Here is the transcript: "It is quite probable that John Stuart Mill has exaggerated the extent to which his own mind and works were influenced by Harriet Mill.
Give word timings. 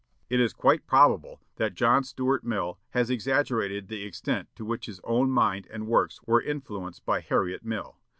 "It 0.31 0.39
is 0.39 0.51
quite 0.51 0.87
probable 0.87 1.41
that 1.57 1.75
John 1.75 2.03
Stuart 2.03 2.43
Mill 2.43 2.79
has 2.89 3.11
exaggerated 3.11 3.87
the 3.87 4.03
extent 4.03 4.47
to 4.55 4.65
which 4.65 4.87
his 4.87 4.99
own 5.03 5.29
mind 5.29 5.67
and 5.69 5.85
works 5.85 6.19
were 6.25 6.41
influenced 6.41 7.05
by 7.05 7.19
Harriet 7.19 7.63
Mill. 7.63 7.99